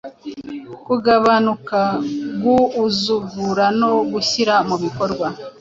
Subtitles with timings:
[0.85, 1.79] Kugabanuka
[2.43, 5.27] guuzugura, no guhyira mubikorwa